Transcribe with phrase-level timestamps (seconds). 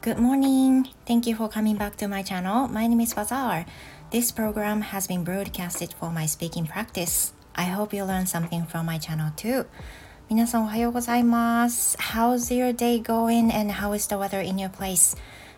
[0.00, 0.88] Good morning.
[1.06, 2.68] Thank you for coming back to my channel.
[2.68, 3.64] My name is Bazaar.
[4.10, 7.32] This program has been broadcasted for my speaking practice.
[7.54, 9.66] I hope you learn something from my channel too.
[10.30, 11.96] 皆さんおはようございます。
[11.98, 15.16] How's your day going and how is the weather in your place?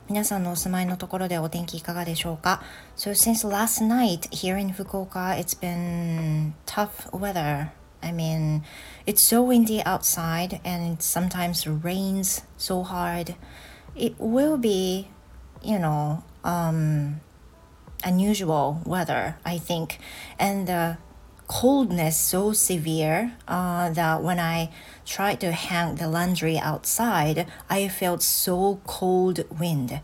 [0.08, 2.62] 皆さんのお住まいのところでお天気いかがでしょうか
[2.96, 7.72] So since last night here in Fukuoka, it's been tough weather.
[8.00, 8.62] I mean,
[9.04, 13.34] it's so windy outside and it sometimes rains so hard.
[13.95, 15.07] It will be,
[15.61, 17.21] you know, um,
[18.03, 19.99] unusual weather, I think.
[20.39, 20.97] And the
[21.47, 24.69] coldness so severe uh, that when I
[25.05, 30.01] tried to hang the laundry outside, I felt so cold wind.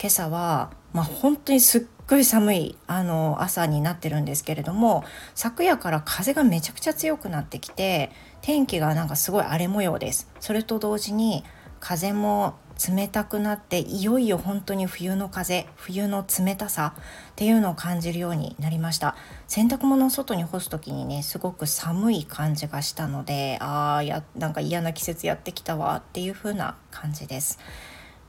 [0.00, 11.44] 今朝は、まあ、本当にすっごい寒いあの朝になってるんですけれども昨夜から風がめちゃくちゃ強くなってきて天気がなんかすごい荒れ模様ですそれと同時に
[11.80, 12.54] 風も
[12.86, 17.02] 冷たくなっていよいよ本当に冬の風冬の冷たさっ
[17.34, 19.16] ていうのを感じるようになりました
[19.48, 27.58] 洗濯物を外に干す時にねすごく寒い感じがしたのでああやなんか嫌な季節やってきたわっていう風な感じです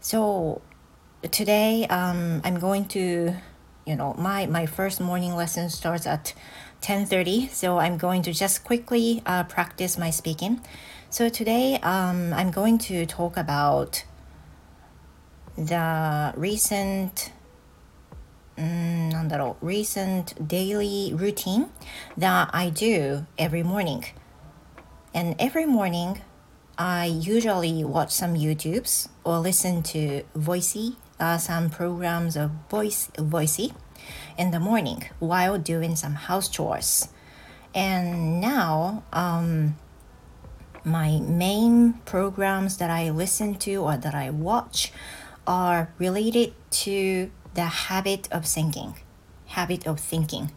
[0.01, 0.61] So
[1.21, 3.35] today um, I'm going to
[3.85, 6.33] you know my my first morning lesson starts at
[6.81, 10.61] 10:30 so I'm going to just quickly uh, practice my speaking
[11.09, 14.05] so today um, I'm going to talk about
[15.58, 17.32] the recent
[18.56, 21.66] うんなんだろう recent daily routine
[22.18, 24.02] that I do every morning
[25.12, 26.20] and every morning
[26.76, 33.72] I usually watch some YouTubes or listen to Voicey uh, some programs of voice Voicey
[34.36, 37.08] in the morning while doing some house chores
[37.74, 39.76] and now um,
[40.84, 44.92] my main programs that I listen to or that I watch
[45.45, 48.93] are related to the habit of thinking.
[49.47, 50.49] Habit of thinking.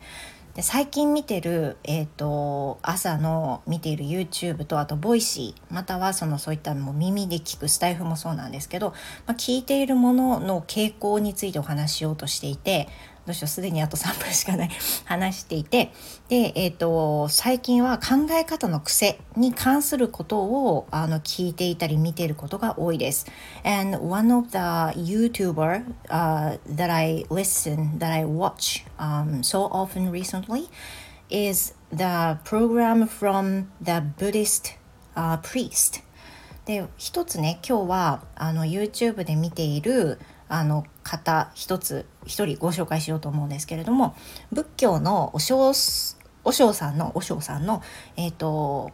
[0.55, 8.91] で最近見てる、えーと、朝の見ている YouTube とあと Voicy またはそのそういったも耳で聞くスタエフもそうなんですけど、
[9.27, 12.89] まあ、聞いているものの傾向についてお話ししようとしていて
[13.25, 14.71] どうしようすでにあと3分しかない
[15.05, 15.93] 話していて
[16.29, 23.27] で、えーと、最近は考え方の癖に関することをあの聞いていたり見ていることが多いです。
[23.65, 24.59] And one of the
[24.99, 30.69] YouTuber、uh, that I listen, that I watch、um, so often recently
[31.31, 34.77] is the program from the Buddhist、
[35.15, 36.03] uh, priest.
[36.65, 40.19] で一つね今日はあの YouTube で見ている
[40.53, 44.15] あの方一つ一人ご紹介しようと思うんですけれども
[44.53, 45.73] 仏教のお尚
[46.45, 47.83] お尚さんのお尚さんの
[48.19, 48.91] え、ー、と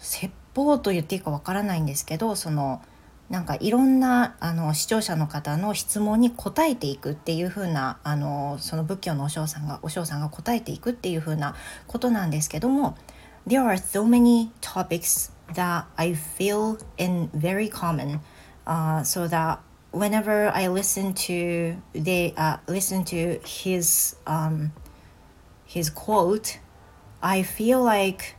[0.00, 2.82] 説法と言っていいかわからないんですけどその
[3.30, 11.54] なんかいろんなあの視聴者の方の質問に答えていくっていう風なあなその仏教のお尚さんがお尚さんが答えていくっていう風な
[11.86, 12.96] ことなんですけども
[13.46, 18.18] There are so many topics that I feel in very common、
[18.66, 19.60] uh, so that
[19.91, 24.71] whenever I listen to they uh, listen to his um,
[25.65, 26.59] his quote,
[27.21, 28.35] I feel like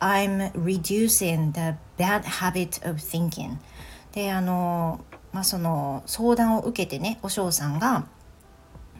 [0.00, 3.58] I'm reducing the bad habit of thinking.
[4.12, 8.06] であの、まあ、その相談を受けてねお嬢さんが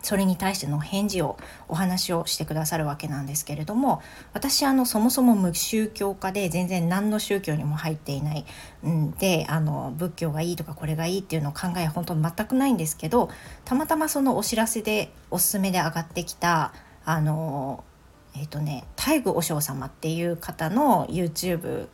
[0.03, 1.37] それに対しての返事を
[1.67, 4.01] お話をしてくださるわけなんですけれども
[4.33, 8.45] 私あのそもそも無宗教家で全然何の宗教にも入っていない
[8.85, 13.29] んであの仏教がいいとかこれがいいっていうのを考え本当全くないんですけど
[13.63, 16.73] たまたまそのお知らせでおすすめで上がってきた
[17.05, 17.83] あの
[18.35, 21.87] えっ、ー、とね大愚和尚様っていう方の YouTube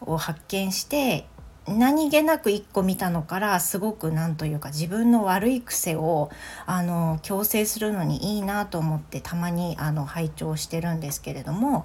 [0.00, 1.26] を発見して
[1.68, 6.30] 何気なく一個見たのからすごく何というか自分の悪い癖を
[6.64, 11.84] あの矯正するのにいいなと思ってたまにあの拝聴してるんですけれども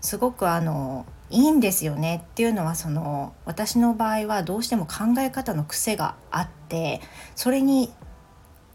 [0.00, 7.00] すごくあのいいんですよねっていうのはその私の場合はどうしても考え方の癖があって
[7.36, 7.92] それに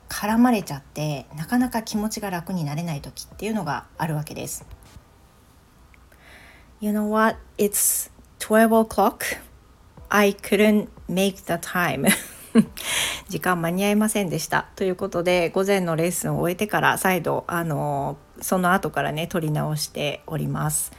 [0.08, 4.66] 絡まれちゃってなかなか気持ちが楽になれない時っていうのがあるわけです。
[6.80, 7.38] You know what?
[7.58, 9.45] It's 12 o'clock.
[10.16, 12.08] I couldn't make the time
[13.28, 20.94] 時間間に合いませんでしたということで午前のレッスンを終えてから再度あのその後からね撮り直しております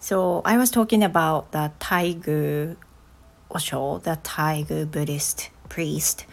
[0.00, 2.76] So I was talking about the Taigu
[3.50, 6.26] Osho, the Taigu Buddhist priest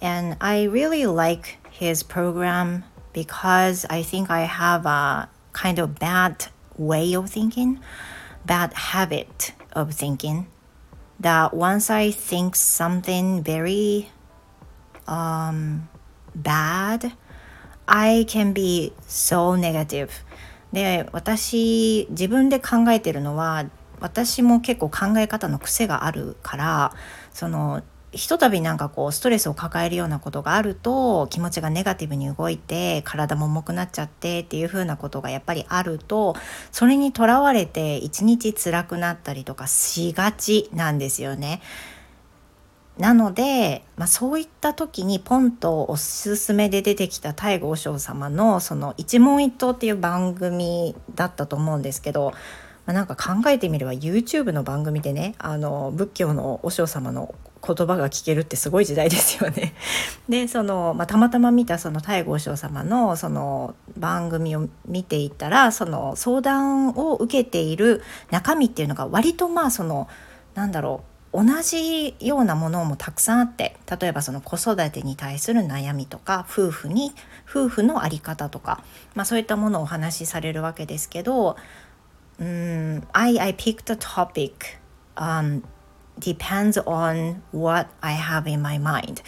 [0.00, 6.46] and I really like his program because I think I have a kind of bad
[6.78, 7.80] way of thinking,
[8.46, 10.46] bad habit of thinking
[11.20, 14.10] that once I think something very
[15.06, 15.88] um,
[16.34, 17.12] bad
[17.86, 20.10] I can be so negative
[20.72, 23.64] で私自分で考えてるのは
[24.00, 26.92] 私も結構考え方の癖があるから
[27.32, 27.82] その
[28.16, 36.34] ひとたびなんかこうストレスを抱えるようなことがあると気持ちがネガティブに動いて体も重くなっちゃってっていう風なことがやっぱりあると
[36.72, 41.60] それにとらわれて一日辛くなったりとかしがちなんですよね。
[42.98, 52.32] なので、まあ、そういった時にポンとおすすめで出てきた太後和尚様のその一問一答っていう番組だったと思うんですけど、
[52.86, 57.34] ま、なんか考えてみれば YouTube の番組でねあの仏教の和尚様の
[57.66, 59.74] 言葉が聞けるってすごい時代ですよね。
[60.28, 70.08] でその、まあ、たまたま見たその太和尚様のその番組を見ていたらその相談を受けている中身っていうのが割とまあその
[70.54, 77.12] なんだろう同じようなものもたくさんあって例えばその子育てに対する悩みとか夫婦に
[77.48, 78.82] 夫婦の在り方とか、
[79.14, 81.56] まあ、そういったものをお話しされるわけですけど
[82.38, 84.78] うん I, I picked a topic、
[85.16, 85.62] um,
[86.18, 89.22] depends on what I have in my mind.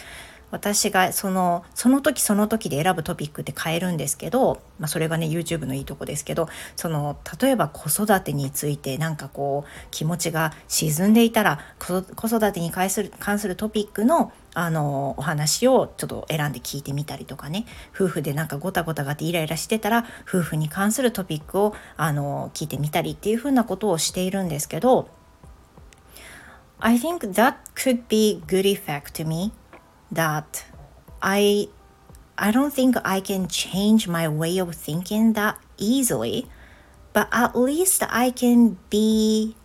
[0.51, 17.65] 私がそのその時その時で選ぶトピックって変えるんですけど、まあ、それがね YouTube のいいとこですけどその例えば子育てについてなんかこう気持ちが沈んでいたら子育てに関する関するトピックのあのお話をちょっと選んで聞いてみたりとかね。
[17.93, 25.07] 夫婦でなんかごたごたがってイライラしてたら夫婦に関するトピックをあの聞いてみたりっていうふうなことをしているんですけど
[26.81, 29.51] I think that could be good effect to me
[30.11, 30.65] that
[31.21, 31.67] I
[32.37, 36.47] I don't think I can change my way of thinking that easily,
[37.11, 39.57] but at least I can be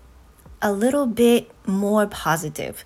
[0.61, 2.85] a little bit more positive.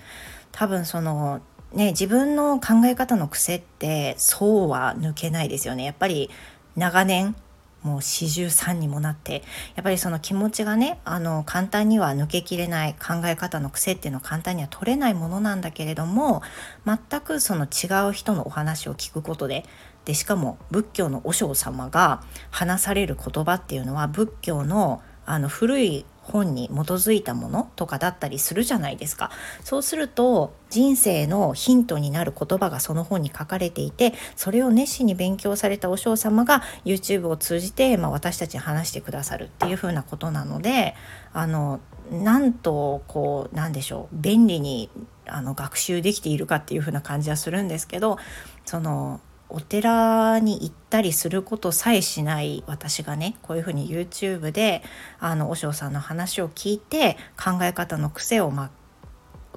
[0.53, 1.41] 多分その
[1.73, 5.85] ね自分の考え方の癖ってそうは抜けないですよね。
[5.85, 6.29] やっぱり
[6.77, 7.35] 長年
[7.83, 9.43] もう四十三にもなって
[9.77, 16.43] やっぱりその気持ちがねあの簡単には抜けきれない考え方の癖っていうのは簡単には取れないものなんだけれども
[16.85, 19.65] 全くその違う人のお話を聞くことで
[20.05, 29.31] でしかも仏教の和尚様が話される言葉っていうのは仏教のあの古い本に基づいたものとかだったりするじゃないですか。
[29.65, 40.95] そうすると人生のヒントになる言葉がその本に書かれていてそれを熱心に勉強されたお嬢様が YouTube を通じて、まあ、私たちに話してくださるっていうふうなことなので
[41.33, 41.81] あの
[42.11, 44.91] なんとこうなんでしょう便利に
[45.27, 48.19] あの学習できているかっていうふうな感じはするんですけど
[48.65, 54.83] そのお寺に行ったりすることさえしない私がねこういうふうに YouTube で
[55.21, 58.71] あの和尚さんの話を聞いて考え方の癖をま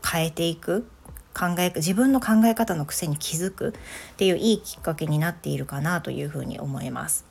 [0.09, 0.87] 変えていく
[1.33, 7.25] 考え自分の考え方の癖に気づくっていういいきっかけになっているかなというふうに思います。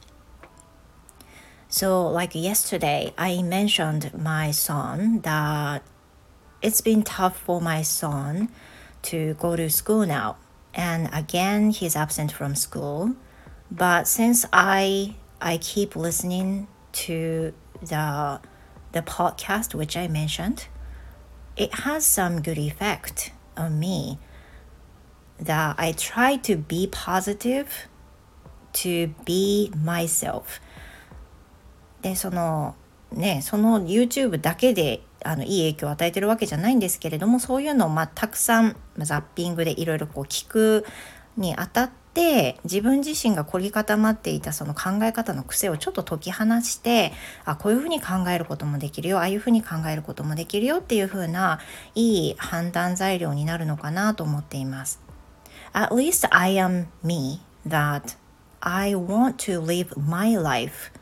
[1.70, 5.82] So, like yesterday, I mentioned my son that
[6.62, 8.48] it's been tough for my son
[9.02, 10.34] to go to school now.
[10.73, 13.15] and again he's absent from school
[13.71, 18.39] but since i i keep listening to the
[18.91, 20.67] the podcast which i mentioned
[21.55, 24.19] it has some good effect on me
[25.39, 27.87] that i try to be positive
[28.73, 30.59] to be myself
[32.01, 32.75] でその
[33.12, 40.84] ねその YouTube だけであのいい影響を与えてるわけじゃないんですけれどもそういうのをまあたくさんザッピングでいろいろ聞く
[41.36, 47.12] にあたって自分自身が凝り固まっていたその考え方の癖をちょっと解き放して
[47.44, 51.60] あこういうふうに考えることもできるよああいうふうに考えることもできるよっていうふうな
[51.94, 55.00] いい判断材料になるのかなと思っています。
[55.72, 58.16] At least I am me that
[58.60, 60.92] I want to live my life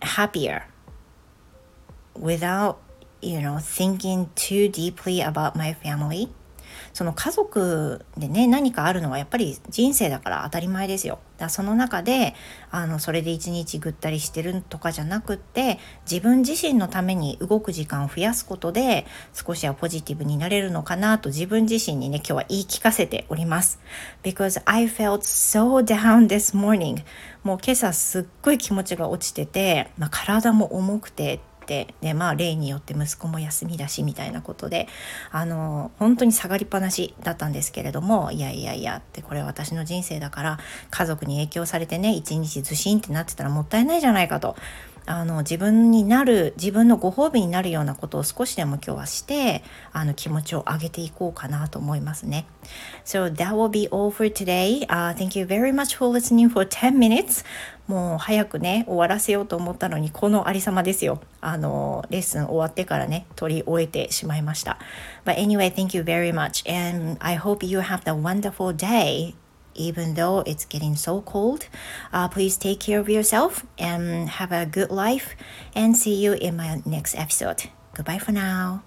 [0.00, 0.62] happier
[2.20, 2.76] without
[3.22, 6.28] you know, thinking too deeply about my family
[6.92, 11.18] その家族でね何かあるのはやっぱり人生だから当たり前ですよ。
[11.36, 12.34] だその中で
[12.70, 23.80] あのそれで一日ぐったりしてるとかじゃなくって自分自身のために動く時間を増やすことで少しはポジティブになれるのかなと自分自身にね今日は言い聞かせております。
[24.22, 27.02] Because I felt so down this morning
[27.42, 34.88] もう今朝すっごい気持ちが落ちてて、まあ、体も重くててでまあ例によって息子も休みだしみたいなことで
[35.30, 40.58] あの本当に下がりっぱなしだったんですけれどもいやいやいやってこれ私の人生だから
[40.90, 44.56] 家族に影響されてね一日ずしんってなってたらもったいないじゃないかと。
[45.10, 52.46] あの自分になる自分のご褒美になるようなことを少しでも今日はしてあの気持ちを上げていこうかなと思いますね。
[53.04, 57.44] So that will be all for today.、Uh, thank you very much for listening for 10 minutes.
[57.88, 64.78] もう早くね終わらせようと思ったのにこのありさまですよあのレッスン終わってからね取り終えてしまいました
[65.24, 69.34] But anyway thank you very much and I hope you have a wonderful day
[69.80, 71.66] even though it's getting so cold.
[72.12, 75.34] Uh, please take care of yourself and have a good life
[75.74, 77.70] and see you in my next episode.
[77.94, 78.82] Goodbye for now.